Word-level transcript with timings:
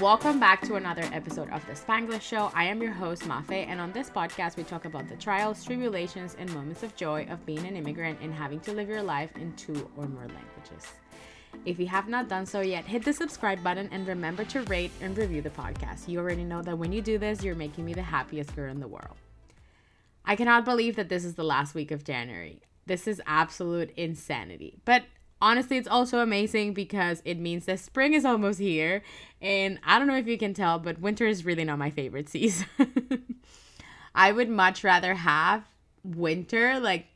Welcome 0.00 0.38
back 0.38 0.62
to 0.68 0.76
another 0.76 1.02
episode 1.12 1.50
of 1.50 1.66
the 1.66 1.72
Spanglish 1.72 2.20
Show. 2.20 2.52
I 2.54 2.66
am 2.66 2.80
your 2.80 2.92
host, 2.92 3.22
Mafe, 3.22 3.66
and 3.66 3.80
on 3.80 3.90
this 3.90 4.08
podcast, 4.08 4.56
we 4.56 4.62
talk 4.62 4.84
about 4.84 5.08
the 5.08 5.16
trials, 5.16 5.64
tribulations, 5.64 6.36
and 6.38 6.48
moments 6.54 6.84
of 6.84 6.94
joy 6.94 7.26
of 7.28 7.44
being 7.44 7.66
an 7.66 7.74
immigrant 7.74 8.20
and 8.20 8.32
having 8.32 8.60
to 8.60 8.72
live 8.72 8.88
your 8.88 9.02
life 9.02 9.32
in 9.34 9.52
two 9.54 9.90
or 9.96 10.06
more 10.06 10.28
languages. 10.28 10.92
If 11.64 11.80
you 11.80 11.88
have 11.88 12.06
not 12.06 12.28
done 12.28 12.46
so 12.46 12.60
yet, 12.60 12.84
hit 12.84 13.04
the 13.04 13.12
subscribe 13.12 13.60
button 13.64 13.88
and 13.90 14.06
remember 14.06 14.44
to 14.44 14.62
rate 14.62 14.92
and 15.00 15.18
review 15.18 15.42
the 15.42 15.50
podcast. 15.50 16.06
You 16.06 16.20
already 16.20 16.44
know 16.44 16.62
that 16.62 16.78
when 16.78 16.92
you 16.92 17.02
do 17.02 17.18
this, 17.18 17.42
you're 17.42 17.56
making 17.56 17.84
me 17.84 17.92
the 17.92 18.02
happiest 18.02 18.54
girl 18.54 18.70
in 18.70 18.78
the 18.78 18.86
world. 18.86 19.16
I 20.24 20.36
cannot 20.36 20.64
believe 20.64 20.94
that 20.94 21.08
this 21.08 21.24
is 21.24 21.34
the 21.34 21.42
last 21.42 21.74
week 21.74 21.90
of 21.90 22.04
January. 22.04 22.62
This 22.86 23.08
is 23.08 23.20
absolute 23.26 23.90
insanity. 23.96 24.78
But 24.84 25.02
honestly, 25.40 25.76
it's 25.76 25.88
also 25.88 26.20
amazing 26.20 26.74
because 26.74 27.22
it 27.24 27.38
means 27.38 27.66
that 27.66 27.80
spring 27.80 28.14
is 28.14 28.24
almost 28.24 28.58
here. 28.58 29.02
And 29.40 29.78
I 29.84 29.98
don't 29.98 30.08
know 30.08 30.16
if 30.16 30.26
you 30.26 30.38
can 30.38 30.54
tell, 30.54 30.78
but 30.78 31.00
winter 31.00 31.26
is 31.26 31.44
really 31.44 31.64
not 31.64 31.78
my 31.78 31.90
favorite 31.90 32.28
season. 32.30 32.66
I 34.14 34.32
would 34.32 34.48
much 34.48 34.82
rather 34.84 35.14
have 35.14 35.64
winter 36.04 36.80
like 36.80 37.06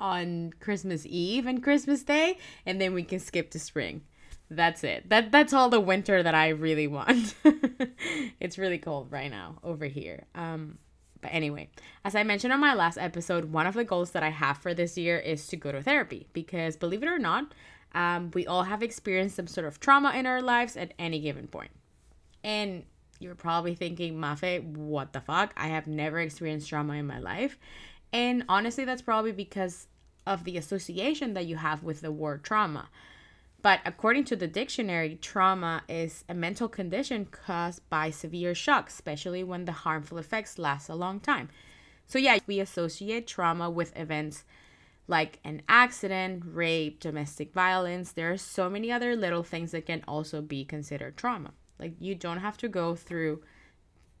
on 0.00 0.52
Christmas 0.60 1.06
Eve 1.06 1.46
and 1.46 1.62
Christmas 1.62 2.02
Day, 2.02 2.38
and 2.66 2.80
then 2.80 2.94
we 2.94 3.04
can 3.04 3.20
skip 3.20 3.50
to 3.50 3.58
spring. 3.58 4.02
That's 4.50 4.84
it. 4.84 5.08
That 5.08 5.32
that's 5.32 5.52
all 5.52 5.70
the 5.70 5.80
winter 5.80 6.22
that 6.22 6.34
I 6.34 6.48
really 6.48 6.86
want. 6.86 7.34
it's 8.40 8.58
really 8.58 8.78
cold 8.78 9.10
right 9.10 9.30
now 9.30 9.58
over 9.64 9.86
here. 9.86 10.26
Um 10.34 10.78
but 11.22 11.32
anyway, 11.32 11.70
as 12.04 12.14
I 12.14 12.24
mentioned 12.24 12.52
on 12.52 12.60
my 12.60 12.74
last 12.74 12.98
episode, 12.98 13.46
one 13.46 13.66
of 13.66 13.74
the 13.74 13.84
goals 13.84 14.10
that 14.10 14.22
I 14.22 14.28
have 14.28 14.58
for 14.58 14.74
this 14.74 14.98
year 14.98 15.18
is 15.18 15.46
to 15.46 15.56
go 15.56 15.72
to 15.72 15.82
therapy 15.82 16.26
because 16.34 16.76
believe 16.76 17.02
it 17.02 17.08
or 17.08 17.18
not, 17.18 17.54
um, 17.94 18.30
we 18.34 18.46
all 18.46 18.64
have 18.64 18.82
experienced 18.82 19.36
some 19.36 19.46
sort 19.46 19.66
of 19.66 19.80
trauma 19.80 20.12
in 20.12 20.26
our 20.26 20.42
lives 20.42 20.76
at 20.76 20.92
any 20.98 21.20
given 21.20 21.46
point. 21.46 21.70
And 22.42 22.84
you're 23.20 23.36
probably 23.36 23.74
thinking, 23.74 24.16
Mafe, 24.18 24.64
what 24.64 25.12
the 25.12 25.20
fuck? 25.20 25.54
I 25.56 25.68
have 25.68 25.86
never 25.86 26.18
experienced 26.18 26.68
trauma 26.68 26.94
in 26.94 27.06
my 27.06 27.20
life. 27.20 27.56
And 28.12 28.44
honestly, 28.48 28.84
that's 28.84 29.02
probably 29.02 29.32
because 29.32 29.86
of 30.26 30.44
the 30.44 30.56
association 30.56 31.34
that 31.34 31.46
you 31.46 31.56
have 31.56 31.82
with 31.84 32.00
the 32.00 32.12
word 32.12 32.42
trauma. 32.42 32.88
But 33.62 33.80
according 33.84 34.24
to 34.24 34.36
the 34.36 34.48
dictionary, 34.48 35.16
trauma 35.20 35.84
is 35.88 36.24
a 36.28 36.34
mental 36.34 36.68
condition 36.68 37.26
caused 37.26 37.88
by 37.88 38.10
severe 38.10 38.56
shock, 38.56 38.88
especially 38.88 39.44
when 39.44 39.64
the 39.64 39.72
harmful 39.72 40.18
effects 40.18 40.58
last 40.58 40.88
a 40.88 40.96
long 40.96 41.20
time. 41.20 41.48
So, 42.08 42.18
yeah, 42.18 42.38
we 42.46 42.58
associate 42.58 43.28
trauma 43.28 43.70
with 43.70 43.96
events 43.96 44.44
like 45.06 45.38
an 45.44 45.62
accident, 45.68 46.42
rape, 46.44 46.98
domestic 46.98 47.52
violence. 47.52 48.12
There 48.12 48.32
are 48.32 48.36
so 48.36 48.68
many 48.68 48.90
other 48.90 49.14
little 49.14 49.44
things 49.44 49.70
that 49.70 49.86
can 49.86 50.02
also 50.08 50.42
be 50.42 50.64
considered 50.64 51.16
trauma. 51.16 51.52
Like, 51.78 51.94
you 52.00 52.16
don't 52.16 52.38
have 52.38 52.56
to 52.58 52.68
go 52.68 52.96
through 52.96 53.42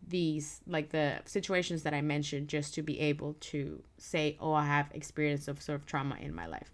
these, 0.06 0.60
like 0.66 0.90
the 0.90 1.20
situations 1.24 1.82
that 1.82 1.94
I 1.94 2.00
mentioned, 2.00 2.48
just 2.48 2.74
to 2.74 2.82
be 2.82 3.00
able 3.00 3.34
to 3.40 3.82
say, 3.98 4.36
oh, 4.40 4.52
I 4.52 4.66
have 4.66 4.90
experience 4.92 5.48
of 5.48 5.60
sort 5.60 5.80
of 5.80 5.86
trauma 5.86 6.16
in 6.20 6.32
my 6.32 6.46
life. 6.46 6.70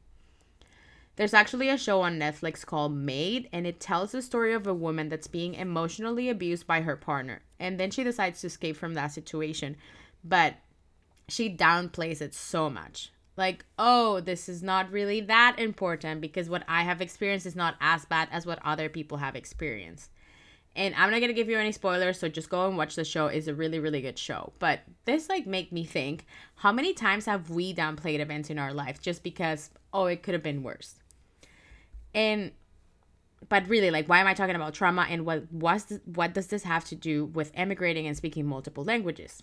There's 1.19 1.35
actually 1.35 1.69
a 1.69 1.77
show 1.77 2.03
on 2.03 2.17
Netflix 2.17 2.65
called 2.65 2.95
Maid, 2.95 3.49
and 3.53 3.67
it 3.67 3.81
tells 3.81 4.13
the 4.13 4.23
story 4.23 4.53
of 4.55 4.69
a 4.69 4.73
woman 4.73 5.09
that's 5.09 5.27
being 5.27 5.55
emotionally 5.55 6.29
abused 6.29 6.65
by 6.65 6.83
her 6.83 6.95
partner. 6.95 7.43
And 7.59 7.79
then 7.79 7.91
she 7.91 8.05
decides 8.05 8.41
to 8.41 8.47
escape 8.47 8.77
from 8.77 8.95
that 8.95 9.09
situation. 9.09 9.77
But 10.23 10.55
she 11.27 11.53
downplays 11.53 12.21
it 12.21 12.35
so 12.35 12.71
much. 12.71 13.11
Like, 13.37 13.65
oh, 13.81 14.21
this 14.21 14.49
is 14.49 14.63
not 14.63 14.93
really 14.93 15.21
that 15.23 15.59
important 15.59 16.21
because 16.21 16.49
what 16.49 16.63
I 16.69 16.83
have 16.85 17.01
experienced 17.01 17.47
is 17.47 17.57
not 17.57 17.75
as 17.81 18.05
bad 18.05 18.29
as 18.31 18.47
what 18.47 18.61
other 18.65 18.89
people 18.89 19.19
have 19.19 19.35
experienced. 19.35 20.13
And 20.77 20.95
I'm 20.95 21.11
not 21.11 21.21
gonna 21.21 21.33
give 21.33 21.49
you 21.49 21.59
any 21.59 21.73
spoilers, 21.73 22.21
so 22.21 22.29
just 22.29 22.49
go 22.49 22.69
and 22.69 22.79
watch 22.79 22.95
the 22.95 23.05
show. 23.05 23.27
It's 23.27 23.49
a 23.49 23.55
really, 23.55 23.81
really 23.81 24.03
good 24.03 24.21
show. 24.21 24.53
But 24.61 24.83
this 25.05 25.29
like 25.29 25.49
make 25.49 25.73
me 25.73 25.85
think, 25.85 26.27
how 26.55 26.71
many 26.71 26.95
times 26.95 27.27
have 27.27 27.51
we 27.51 27.75
downplayed 27.75 28.21
events 28.21 28.51
in 28.51 28.59
our 28.61 28.73
life 28.73 29.03
just 29.03 29.25
because, 29.25 29.71
oh, 29.93 30.07
it 30.07 30.23
could 30.23 30.35
have 30.35 30.45
been 30.45 30.63
worse? 30.63 30.95
And 32.15 32.53
but 33.49 33.67
really 33.69 33.91
like 33.91 34.09
why 34.09 34.19
am 34.21 34.27
i 34.27 34.35
talking 34.35 34.57
about 34.57 34.75
trauma 34.75 35.07
and 35.09 35.25
what 35.25 35.51
was 35.53 36.01
what 36.05 36.35
does 36.35 36.49
this 36.49 36.65
have 36.65 36.85
to 36.85 36.95
do 36.95 37.27
with 37.27 37.51
emigrating 37.55 38.07
and 38.07 38.17
speaking 38.17 38.47
multiple 38.47 38.85
languages? 38.85 39.43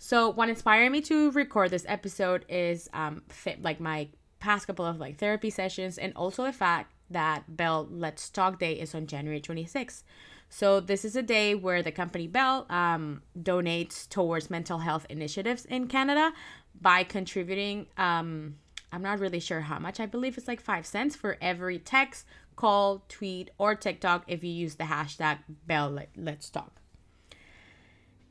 So 0.00 0.30
what 0.30 0.48
inspired 0.48 0.90
me 0.92 1.00
to 1.02 1.32
record 1.32 1.70
this 1.70 1.84
episode 1.88 2.44
is 2.48 2.88
um 2.92 3.22
like 3.60 3.80
my 3.80 4.08
past 4.40 4.66
couple 4.66 4.84
of 4.84 4.98
like 4.98 5.18
therapy 5.18 5.50
sessions 5.50 5.98
and 5.98 6.12
also 6.14 6.44
the 6.44 6.52
fact 6.52 6.92
that 7.10 7.56
bell 7.56 7.88
let's 7.90 8.28
talk 8.28 8.58
day 8.58 8.72
is 8.74 8.94
on 8.94 9.06
january 9.06 9.40
26th 9.40 10.02
so 10.48 10.80
this 10.80 11.04
is 11.04 11.16
a 11.16 11.22
day 11.22 11.54
where 11.54 11.82
the 11.82 11.92
company 11.92 12.26
bell 12.26 12.64
um, 12.70 13.22
donates 13.38 14.08
towards 14.08 14.48
mental 14.48 14.78
health 14.78 15.06
initiatives 15.10 15.64
in 15.64 15.88
canada 15.88 16.32
by 16.80 17.02
contributing 17.02 17.86
um, 17.96 18.56
I'm 18.92 19.02
not 19.02 19.18
really 19.18 19.40
sure 19.40 19.60
how 19.62 19.78
much. 19.78 20.00
I 20.00 20.06
believe 20.06 20.38
it's 20.38 20.48
like 20.48 20.60
five 20.60 20.86
cents 20.86 21.14
for 21.14 21.36
every 21.40 21.78
text, 21.78 22.26
call, 22.56 23.04
tweet, 23.08 23.50
or 23.58 23.74
TikTok 23.74 24.24
if 24.26 24.42
you 24.42 24.50
use 24.50 24.76
the 24.76 24.84
hashtag 24.84 25.38
Bell 25.66 25.98
Let's 26.16 26.50
Talk. 26.50 26.72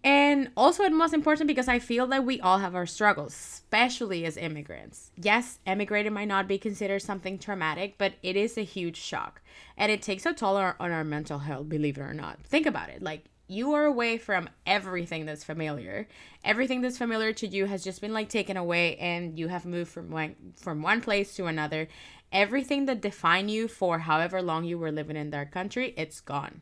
And 0.03 0.51
also, 0.55 0.83
and 0.83 0.95
most 0.95 1.13
important, 1.13 1.47
because 1.47 1.67
I 1.67 1.79
feel 1.79 2.07
that 2.07 2.23
we 2.23 2.39
all 2.39 2.59
have 2.59 2.75
our 2.75 2.85
struggles, 2.85 3.33
especially 3.33 4.25
as 4.25 4.37
immigrants. 4.37 5.11
Yes, 5.17 5.59
emigrating 5.65 6.13
might 6.13 6.29
not 6.29 6.47
be 6.47 6.57
considered 6.57 7.01
something 7.01 7.37
traumatic, 7.37 7.95
but 7.97 8.13
it 8.23 8.37
is 8.37 8.57
a 8.57 8.61
huge 8.61 8.95
shock. 8.95 9.41
And 9.75 9.91
it 9.91 10.01
takes 10.01 10.25
a 10.25 10.33
toll 10.33 10.55
on 10.55 10.63
our, 10.63 10.75
on 10.79 10.91
our 10.91 11.03
mental 11.03 11.39
health, 11.39 11.67
believe 11.67 11.97
it 11.97 12.01
or 12.01 12.13
not. 12.13 12.39
Think 12.43 12.65
about 12.65 12.89
it. 12.89 13.01
Like, 13.03 13.25
you 13.47 13.73
are 13.73 13.85
away 13.85 14.17
from 14.17 14.49
everything 14.65 15.25
that's 15.25 15.43
familiar. 15.43 16.07
Everything 16.43 16.81
that's 16.81 16.97
familiar 16.97 17.33
to 17.33 17.47
you 17.47 17.65
has 17.65 17.83
just 17.83 18.01
been 18.01 18.13
like 18.13 18.29
taken 18.29 18.57
away 18.57 18.97
and 18.97 19.39
you 19.39 19.47
have 19.47 19.65
moved 19.65 19.91
from 19.91 20.09
one 20.11 20.35
from 20.55 20.81
one 20.81 21.01
place 21.01 21.35
to 21.35 21.45
another. 21.45 21.87
Everything 22.31 22.85
that 22.85 23.01
defined 23.01 23.49
you 23.49 23.67
for 23.67 23.99
however 23.99 24.41
long 24.41 24.65
you 24.65 24.77
were 24.77 24.91
living 24.91 25.15
in 25.15 25.29
that 25.29 25.51
country, 25.51 25.93
it's 25.95 26.19
gone. 26.19 26.61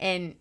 And 0.00 0.36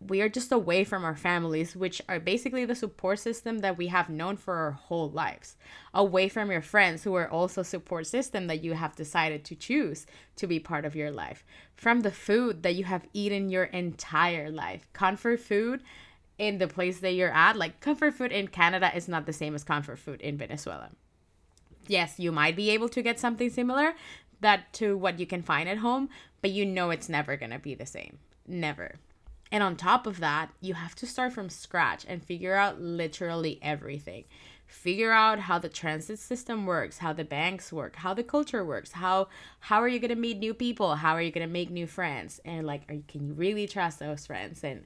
we 0.00 0.20
are 0.20 0.28
just 0.28 0.52
away 0.52 0.84
from 0.84 1.04
our 1.04 1.16
families, 1.16 1.74
which 1.74 2.00
are 2.08 2.20
basically 2.20 2.64
the 2.64 2.74
support 2.74 3.18
system 3.18 3.58
that 3.58 3.76
we 3.76 3.88
have 3.88 4.08
known 4.08 4.36
for 4.36 4.54
our 4.54 4.70
whole 4.70 5.10
lives. 5.10 5.56
Away 5.92 6.28
from 6.28 6.52
your 6.52 6.62
friends, 6.62 7.02
who 7.02 7.14
are 7.14 7.28
also 7.28 7.62
support 7.62 8.06
system 8.06 8.46
that 8.46 8.62
you 8.62 8.74
have 8.74 8.94
decided 8.94 9.44
to 9.44 9.56
choose 9.56 10.06
to 10.36 10.46
be 10.46 10.60
part 10.60 10.84
of 10.84 10.94
your 10.94 11.10
life. 11.10 11.44
From 11.74 12.00
the 12.00 12.12
food 12.12 12.62
that 12.62 12.76
you 12.76 12.84
have 12.84 13.08
eaten 13.12 13.48
your 13.48 13.64
entire 13.64 14.50
life. 14.50 14.86
Comfort 14.92 15.40
food 15.40 15.82
in 16.38 16.58
the 16.58 16.68
place 16.68 17.00
that 17.00 17.14
you're 17.14 17.34
at, 17.34 17.56
like 17.56 17.80
comfort 17.80 18.14
food 18.14 18.30
in 18.30 18.46
Canada 18.46 18.92
is 18.94 19.08
not 19.08 19.26
the 19.26 19.32
same 19.32 19.54
as 19.56 19.64
comfort 19.64 19.98
food 19.98 20.20
in 20.20 20.38
Venezuela. 20.38 20.90
Yes, 21.88 22.20
you 22.20 22.30
might 22.30 22.54
be 22.54 22.70
able 22.70 22.88
to 22.90 23.02
get 23.02 23.18
something 23.18 23.50
similar 23.50 23.94
that 24.40 24.72
to 24.74 24.96
what 24.96 25.18
you 25.18 25.26
can 25.26 25.42
find 25.42 25.68
at 25.68 25.78
home, 25.78 26.08
but 26.40 26.52
you 26.52 26.64
know 26.64 26.90
it's 26.90 27.08
never 27.08 27.36
going 27.36 27.50
to 27.50 27.58
be 27.58 27.74
the 27.74 27.86
same. 27.86 28.18
Never. 28.46 28.94
And 29.50 29.62
on 29.62 29.76
top 29.76 30.06
of 30.06 30.20
that, 30.20 30.50
you 30.60 30.74
have 30.74 30.94
to 30.96 31.06
start 31.06 31.32
from 31.32 31.48
scratch 31.48 32.04
and 32.08 32.22
figure 32.22 32.54
out 32.54 32.80
literally 32.80 33.58
everything. 33.62 34.24
Figure 34.66 35.12
out 35.12 35.38
how 35.40 35.58
the 35.58 35.70
transit 35.70 36.18
system 36.18 36.66
works, 36.66 36.98
how 36.98 37.14
the 37.14 37.24
banks 37.24 37.72
work, 37.72 37.96
how 37.96 38.12
the 38.12 38.22
culture 38.22 38.64
works, 38.64 38.92
how 38.92 39.28
how 39.60 39.80
are 39.80 39.88
you 39.88 39.98
going 39.98 40.10
to 40.10 40.14
meet 40.14 40.38
new 40.38 40.52
people, 40.52 40.96
how 40.96 41.14
are 41.14 41.22
you 41.22 41.30
going 41.30 41.46
to 41.46 41.52
make 41.52 41.70
new 41.70 41.86
friends, 41.86 42.38
and 42.44 42.66
like 42.66 42.82
you, 42.90 43.02
can 43.08 43.26
you 43.26 43.32
really 43.32 43.66
trust 43.66 43.98
those 43.98 44.26
friends 44.26 44.62
and 44.62 44.84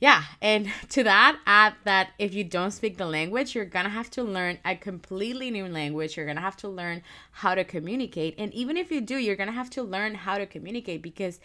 yeah, 0.00 0.24
and 0.42 0.70
to 0.90 1.02
that, 1.04 1.38
add 1.46 1.74
that 1.84 2.10
if 2.18 2.34
you 2.34 2.44
don't 2.44 2.72
speak 2.72 2.98
the 2.98 3.06
language, 3.06 3.54
you're 3.54 3.64
gonna 3.64 3.88
have 3.88 4.10
to 4.10 4.22
learn 4.22 4.58
a 4.64 4.76
completely 4.76 5.50
new 5.50 5.66
language. 5.66 6.16
You're 6.16 6.26
gonna 6.26 6.40
have 6.40 6.58
to 6.58 6.68
learn 6.68 7.02
how 7.30 7.54
to 7.54 7.64
communicate. 7.64 8.34
And 8.36 8.52
even 8.52 8.76
if 8.76 8.90
you 8.90 9.00
do, 9.00 9.16
you're 9.16 9.36
gonna 9.36 9.52
have 9.52 9.70
to 9.70 9.82
learn 9.82 10.14
how 10.14 10.36
to 10.38 10.46
communicate 10.46 11.00
because 11.00 11.40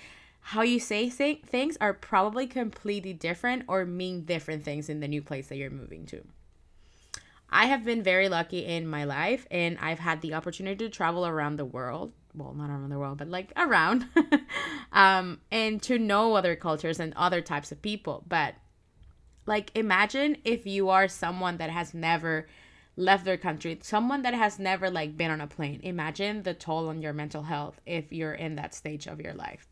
how 0.49 0.63
you 0.63 0.79
say 0.79 1.11
th- 1.11 1.43
things 1.43 1.77
are 1.79 1.93
probably 1.93 2.47
completely 2.47 3.13
different 3.13 3.63
or 3.67 3.85
mean 3.85 4.23
different 4.23 4.63
things 4.63 4.89
in 4.89 4.99
the 4.99 5.07
new 5.07 5.21
place 5.21 5.45
that 5.45 5.57
you're 5.57 5.69
moving 5.69 6.07
to. 6.07 6.25
I 7.51 7.67
have 7.67 7.85
been 7.85 8.01
very 8.01 8.29
lucky 8.29 8.65
in 8.65 8.87
my 8.87 9.03
life 9.03 9.45
and 9.51 9.77
I've 9.79 9.99
had 9.99 10.21
the 10.21 10.33
opportunity 10.33 10.83
to 10.85 10.89
travel 10.89 11.27
around 11.27 11.57
the 11.57 11.65
world. 11.65 12.13
Well, 12.33 12.55
not 12.55 12.71
around 12.71 12.89
the 12.89 12.97
world, 12.97 13.19
but 13.19 13.27
like 13.27 13.53
around. 13.55 14.07
um, 14.91 15.39
and 15.51 15.79
to 15.83 15.99
know 15.99 16.33
other 16.33 16.55
cultures 16.55 16.99
and 16.99 17.13
other 17.15 17.41
types 17.41 17.71
of 17.71 17.83
people. 17.83 18.23
But 18.27 18.55
like 19.45 19.69
imagine 19.75 20.37
if 20.43 20.65
you 20.65 20.89
are 20.89 21.07
someone 21.07 21.57
that 21.57 21.69
has 21.69 21.93
never 21.93 22.47
left 22.97 23.23
their 23.23 23.37
country, 23.37 23.77
someone 23.83 24.23
that 24.23 24.33
has 24.33 24.57
never 24.57 24.89
like 24.89 25.15
been 25.15 25.29
on 25.29 25.41
a 25.41 25.47
plane. 25.47 25.79
Imagine 25.83 26.41
the 26.41 26.55
toll 26.55 26.89
on 26.89 27.03
your 27.03 27.13
mental 27.13 27.43
health 27.43 27.79
if 27.85 28.11
you're 28.11 28.33
in 28.33 28.55
that 28.55 28.73
stage 28.73 29.05
of 29.05 29.21
your 29.21 29.35
life 29.35 29.67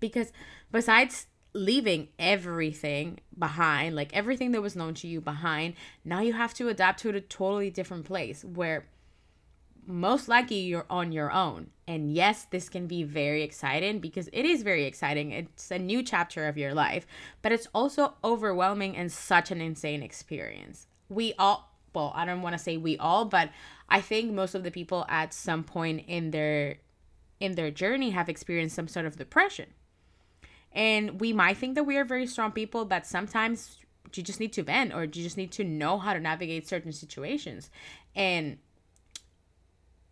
because 0.00 0.32
besides 0.70 1.26
leaving 1.52 2.08
everything 2.18 3.18
behind, 3.38 3.96
like 3.96 4.14
everything 4.14 4.52
that 4.52 4.62
was 4.62 4.76
known 4.76 4.94
to 4.94 5.08
you 5.08 5.20
behind, 5.20 5.74
now 6.04 6.20
you 6.20 6.32
have 6.32 6.54
to 6.54 6.68
adapt 6.68 7.00
to 7.00 7.10
a 7.10 7.20
totally 7.20 7.70
different 7.70 8.04
place 8.04 8.44
where 8.44 8.86
most 9.88 10.28
likely 10.28 10.58
you're 10.58 10.86
on 10.90 11.12
your 11.12 11.32
own 11.32 11.70
And 11.86 12.12
yes, 12.12 12.46
this 12.50 12.68
can 12.68 12.86
be 12.86 13.02
very 13.02 13.42
exciting 13.42 14.00
because 14.00 14.28
it 14.34 14.44
is 14.44 14.62
very 14.62 14.84
exciting. 14.84 15.32
It's 15.32 15.70
a 15.70 15.78
new 15.78 16.02
chapter 16.02 16.46
of 16.46 16.58
your 16.58 16.74
life, 16.74 17.06
but 17.40 17.50
it's 17.50 17.66
also 17.74 18.12
overwhelming 18.22 18.94
and 18.94 19.10
such 19.10 19.50
an 19.50 19.62
insane 19.62 20.02
experience. 20.02 20.86
We 21.08 21.32
all, 21.38 21.72
well, 21.94 22.12
I 22.14 22.26
don't 22.26 22.42
want 22.42 22.52
to 22.52 22.58
say 22.58 22.76
we 22.76 22.98
all, 22.98 23.24
but 23.24 23.48
I 23.88 24.02
think 24.02 24.30
most 24.30 24.54
of 24.54 24.62
the 24.62 24.70
people 24.70 25.06
at 25.08 25.32
some 25.32 25.64
point 25.64 26.04
in 26.06 26.30
their 26.30 26.76
in 27.40 27.54
their 27.54 27.70
journey 27.70 28.10
have 28.10 28.28
experienced 28.28 28.76
some 28.76 28.88
sort 28.88 29.06
of 29.06 29.16
depression. 29.16 29.72
And 30.72 31.20
we 31.20 31.32
might 31.32 31.56
think 31.56 31.74
that 31.74 31.84
we 31.84 31.96
are 31.96 32.04
very 32.04 32.26
strong 32.26 32.52
people, 32.52 32.84
but 32.84 33.06
sometimes 33.06 33.78
you 34.14 34.22
just 34.22 34.40
need 34.40 34.52
to 34.54 34.62
vent 34.62 34.94
or 34.94 35.04
you 35.04 35.08
just 35.08 35.36
need 35.36 35.52
to 35.52 35.64
know 35.64 35.98
how 35.98 36.12
to 36.12 36.20
navigate 36.20 36.68
certain 36.68 36.92
situations. 36.92 37.70
And 38.14 38.58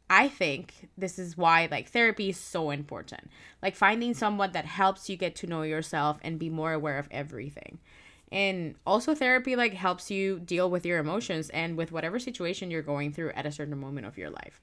I 0.09 0.29
think 0.29 0.89
this 0.97 1.19
is 1.19 1.37
why 1.37 1.69
like 1.71 1.89
therapy 1.89 2.31
is 2.31 2.37
so 2.37 2.71
important. 2.71 3.31
Like 3.63 3.75
finding 3.75 4.15
someone 4.15 4.53
that 4.53 4.65
helps 4.65 5.09
you 5.09 5.17
get 5.17 5.35
to 5.37 5.47
know 5.47 5.63
yourself 5.63 6.19
and 6.23 6.39
be 6.39 6.51
more 6.51 6.73
aware 6.73 6.99
of 6.99 7.09
everything. 7.11 7.79
And 8.31 8.75
also 8.87 9.15
therapy 9.15 9.57
like 9.57 9.75
helps 9.75 10.11
you 10.11 10.41
deal 10.41 10.71
with 10.71 10.87
your 10.87 10.99
emotions 10.99 11.49
and 11.51 11.77
with 11.77 11.93
whatever 11.93 12.19
situation 12.19 12.71
you're 12.71 12.83
going 12.83 13.13
through 13.13 13.31
at 13.31 13.47
a 13.47 13.53
certain 13.53 13.79
moment 13.79 14.07
of 14.07 14.19
your 14.19 14.31
life. 14.31 14.61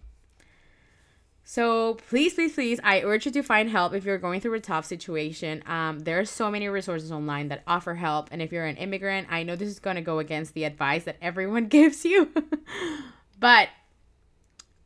So 1.46 1.96
please, 2.08 2.34
please, 2.34 2.54
please, 2.54 2.80
I 2.84 3.02
urge 3.02 3.26
you 3.26 3.32
to 3.34 3.44
find 3.44 3.70
help 3.70 3.94
if 3.94 4.06
you're 4.06 4.18
going 4.18 4.40
through 4.40 4.54
a 4.54 4.60
tough 4.62 4.86
situation. 4.86 5.62
Um, 5.66 6.00
there 6.00 6.20
are 6.20 6.26
so 6.26 6.50
many 6.50 6.70
resources 6.70 7.12
online 7.12 7.50
that 7.50 7.64
offer 7.68 7.96
help. 7.96 8.30
And 8.32 8.42
if 8.42 8.52
you're 8.52 8.66
an 8.66 8.78
immigrant, 8.78 9.28
I 9.30 9.44
know 9.44 9.56
this 9.56 9.70
is 9.70 9.80
going 9.80 9.98
to 9.98 10.02
go 10.02 10.20
against 10.20 10.54
the 10.54 10.64
advice 10.64 11.04
that 11.04 11.18
everyone 11.22 11.66
gives 11.68 12.06
you. 12.06 12.32
but 13.40 13.70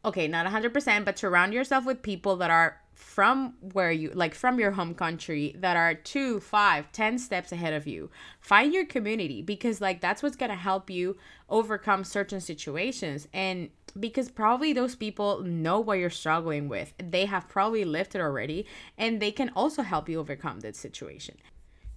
okay, 0.03 0.27
not 0.27 0.47
100%, 0.47 1.05
but 1.05 1.19
surround 1.19 1.53
yourself 1.53 1.85
with 1.85 2.01
people 2.01 2.37
that 2.37 2.49
are 2.49 2.79
from 2.97 3.53
where 3.73 3.91
you 3.91 4.09
like 4.15 4.33
from 4.33 4.59
your 4.59 4.71
home 4.71 4.95
country 4.95 5.55
that 5.59 5.77
are 5.77 5.93
two 5.93 6.39
five 6.39 6.91
ten 6.91 7.19
steps 7.19 7.51
ahead 7.51 7.71
of 7.71 7.85
you 7.85 8.09
find 8.39 8.73
your 8.73 8.85
community 8.85 9.39
because 9.39 9.79
like 9.79 10.01
that's 10.01 10.23
what's 10.23 10.35
gonna 10.35 10.55
help 10.55 10.89
you 10.89 11.15
overcome 11.47 12.03
certain 12.03 12.41
situations 12.41 13.27
and 13.33 13.69
because 13.99 14.29
probably 14.29 14.73
those 14.73 14.95
people 14.95 15.41
know 15.43 15.79
what 15.79 15.99
you're 15.99 16.09
struggling 16.09 16.67
with 16.67 16.93
they 16.97 17.25
have 17.25 17.47
probably 17.47 17.85
lived 17.85 18.15
it 18.15 18.21
already 18.21 18.65
and 18.97 19.21
they 19.21 19.31
can 19.31 19.49
also 19.55 19.81
help 19.81 20.09
you 20.09 20.19
overcome 20.19 20.59
that 20.59 20.75
situation 20.75 21.35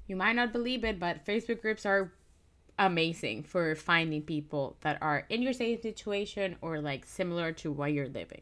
you 0.07 0.17
might 0.17 0.37
not 0.37 0.53
believe 0.53 0.85
it 0.85 0.99
but 0.99 1.25
facebook 1.25 1.61
groups 1.61 1.87
are 1.87 2.13
amazing 2.81 3.43
for 3.43 3.75
finding 3.75 4.23
people 4.23 4.77
that 4.81 4.99
are 5.03 5.27
in 5.29 5.43
your 5.43 5.53
same 5.53 5.81
situation 5.81 6.57
or 6.63 6.81
like 6.81 7.05
similar 7.05 7.53
to 7.53 7.71
what 7.71 7.93
you're 7.93 8.09
living. 8.09 8.41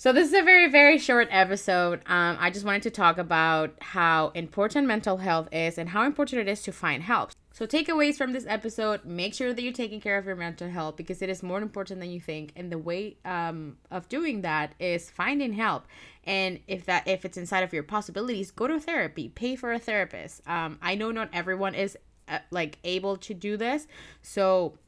So 0.00 0.14
this 0.14 0.28
is 0.28 0.32
a 0.32 0.40
very 0.40 0.66
very 0.66 0.96
short 0.96 1.28
episode. 1.30 2.00
Um, 2.06 2.38
I 2.40 2.48
just 2.48 2.64
wanted 2.64 2.84
to 2.84 2.90
talk 2.90 3.18
about 3.18 3.74
how 3.82 4.28
important 4.28 4.86
mental 4.86 5.18
health 5.18 5.50
is 5.52 5.76
and 5.76 5.90
how 5.90 6.04
important 6.04 6.40
it 6.40 6.48
is 6.48 6.62
to 6.62 6.72
find 6.72 7.02
help. 7.02 7.32
So 7.52 7.66
takeaways 7.66 8.14
from 8.16 8.32
this 8.32 8.46
episode: 8.48 9.04
make 9.04 9.34
sure 9.34 9.52
that 9.52 9.60
you're 9.60 9.74
taking 9.74 10.00
care 10.00 10.16
of 10.16 10.24
your 10.24 10.36
mental 10.36 10.70
health 10.70 10.96
because 10.96 11.20
it 11.20 11.28
is 11.28 11.42
more 11.42 11.60
important 11.60 12.00
than 12.00 12.10
you 12.10 12.18
think. 12.18 12.52
And 12.56 12.72
the 12.72 12.78
way 12.78 13.18
um, 13.26 13.76
of 13.90 14.08
doing 14.08 14.40
that 14.40 14.72
is 14.80 15.10
finding 15.10 15.52
help. 15.52 15.84
And 16.24 16.60
if 16.66 16.86
that 16.86 17.06
if 17.06 17.26
it's 17.26 17.36
inside 17.36 17.62
of 17.62 17.74
your 17.74 17.82
possibilities, 17.82 18.50
go 18.50 18.68
to 18.68 18.80
therapy. 18.80 19.28
Pay 19.28 19.54
for 19.54 19.70
a 19.70 19.78
therapist. 19.78 20.40
Um, 20.48 20.78
I 20.80 20.94
know 20.94 21.10
not 21.10 21.28
everyone 21.34 21.74
is 21.74 21.98
uh, 22.26 22.38
like 22.50 22.78
able 22.84 23.18
to 23.18 23.34
do 23.34 23.58
this. 23.58 23.86
So 24.22 24.78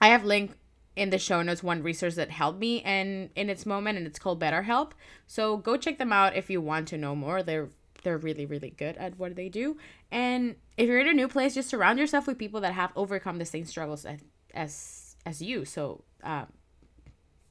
I 0.00 0.08
have 0.08 0.24
linked 0.24 0.56
in 0.96 1.10
the 1.10 1.18
show 1.18 1.42
notes 1.42 1.62
one 1.62 1.82
resource 1.82 2.16
that 2.16 2.30
helped 2.30 2.58
me 2.58 2.82
and 2.82 3.30
in 3.36 3.50
its 3.50 3.66
moment 3.66 3.98
and 3.98 4.06
it's 4.06 4.18
called 4.18 4.40
BetterHelp. 4.40 4.92
So 5.26 5.58
go 5.58 5.76
check 5.76 5.98
them 5.98 6.12
out 6.12 6.34
if 6.34 6.50
you 6.50 6.60
want 6.60 6.88
to 6.88 6.98
know 6.98 7.14
more. 7.14 7.42
They're 7.42 7.68
they're 8.02 8.18
really 8.18 8.46
really 8.46 8.70
good 8.70 8.96
at 8.96 9.18
what 9.18 9.36
they 9.36 9.48
do. 9.48 9.76
And 10.10 10.56
if 10.76 10.88
you're 10.88 11.00
in 11.00 11.08
a 11.08 11.12
new 11.12 11.28
place, 11.28 11.54
just 11.54 11.68
surround 11.68 11.98
yourself 11.98 12.26
with 12.26 12.38
people 12.38 12.60
that 12.62 12.72
have 12.72 12.92
overcome 12.96 13.38
the 13.38 13.44
same 13.44 13.66
struggles 13.66 14.04
as 14.04 14.20
as, 14.54 15.16
as 15.26 15.42
you. 15.42 15.64
So 15.64 16.04
um, 16.22 16.46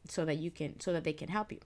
so 0.07 0.25
that 0.25 0.37
you 0.37 0.51
can 0.51 0.79
so 0.79 0.91
that 0.93 1.03
they 1.03 1.13
can 1.13 1.29
help 1.29 1.51
you. 1.51 1.59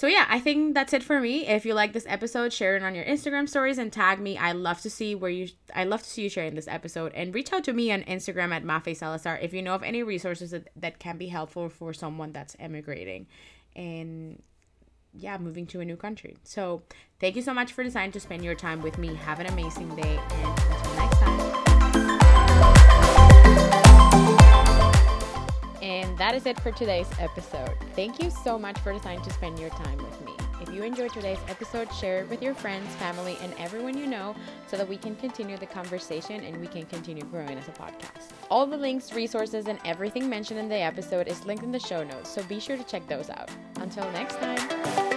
So 0.00 0.06
yeah, 0.06 0.24
I 0.30 0.40
think 0.40 0.72
that's 0.72 0.94
it 0.94 1.02
for 1.02 1.20
me. 1.20 1.46
If 1.46 1.66
you 1.66 1.74
like 1.74 1.92
this 1.92 2.06
episode, 2.08 2.54
share 2.54 2.74
it 2.74 2.82
on 2.82 2.94
your 2.94 3.04
Instagram 3.04 3.46
stories 3.46 3.76
and 3.76 3.92
tag 3.92 4.18
me. 4.18 4.38
I 4.38 4.52
love 4.52 4.80
to 4.80 4.88
see 4.88 5.14
where 5.14 5.30
you 5.30 5.48
I 5.74 5.84
love 5.84 6.02
to 6.02 6.08
see 6.08 6.22
you 6.22 6.30
sharing 6.30 6.54
this 6.54 6.66
episode 6.66 7.12
and 7.12 7.34
reach 7.34 7.52
out 7.52 7.64
to 7.64 7.74
me 7.74 7.92
on 7.92 8.04
Instagram 8.04 8.50
at 8.50 8.64
Mafe 8.64 8.96
Salazar 8.96 9.38
if 9.42 9.52
you 9.52 9.60
know 9.60 9.74
of 9.74 9.82
any 9.82 10.02
resources 10.02 10.52
that, 10.52 10.68
that 10.74 11.00
can 11.00 11.18
be 11.18 11.26
helpful 11.26 11.68
for 11.68 11.92
someone 11.92 12.32
that's 12.32 12.56
emigrating 12.58 13.26
and 13.76 14.42
yeah, 15.12 15.36
moving 15.36 15.66
to 15.66 15.80
a 15.80 15.84
new 15.84 15.96
country. 15.96 16.38
So 16.44 16.80
thank 17.18 17.36
you 17.36 17.42
so 17.42 17.52
much 17.52 17.74
for 17.74 17.84
deciding 17.84 18.12
to 18.12 18.20
spend 18.20 18.42
your 18.42 18.54
time 18.54 18.80
with 18.80 18.96
me. 18.96 19.14
Have 19.16 19.38
an 19.38 19.48
amazing 19.48 19.94
day 19.96 20.18
and 20.30 20.58
until 20.60 20.94
next 20.94 21.18
time. 21.18 21.49
That 26.30 26.36
is 26.36 26.46
it 26.46 26.60
for 26.60 26.70
today's 26.70 27.10
episode. 27.18 27.74
Thank 27.96 28.22
you 28.22 28.30
so 28.30 28.56
much 28.56 28.78
for 28.78 28.92
deciding 28.92 29.24
to 29.24 29.32
spend 29.32 29.58
your 29.58 29.70
time 29.70 29.96
with 29.96 30.24
me. 30.24 30.32
If 30.60 30.72
you 30.72 30.84
enjoyed 30.84 31.12
today's 31.12 31.40
episode, 31.48 31.92
share 31.92 32.20
it 32.20 32.30
with 32.30 32.40
your 32.40 32.54
friends, 32.54 32.86
family, 32.96 33.36
and 33.42 33.52
everyone 33.58 33.98
you 33.98 34.06
know 34.06 34.36
so 34.68 34.76
that 34.76 34.88
we 34.88 34.96
can 34.96 35.16
continue 35.16 35.56
the 35.56 35.66
conversation 35.66 36.44
and 36.44 36.60
we 36.60 36.68
can 36.68 36.86
continue 36.86 37.24
growing 37.24 37.58
as 37.58 37.66
a 37.66 37.72
podcast. 37.72 38.30
All 38.48 38.64
the 38.64 38.76
links, 38.76 39.12
resources, 39.12 39.66
and 39.66 39.80
everything 39.84 40.28
mentioned 40.28 40.60
in 40.60 40.68
the 40.68 40.76
episode 40.76 41.26
is 41.26 41.44
linked 41.46 41.64
in 41.64 41.72
the 41.72 41.80
show 41.80 42.04
notes, 42.04 42.30
so 42.30 42.44
be 42.44 42.60
sure 42.60 42.76
to 42.76 42.84
check 42.84 43.08
those 43.08 43.28
out. 43.28 43.50
Until 43.80 44.08
next 44.12 44.36
time. 44.36 45.09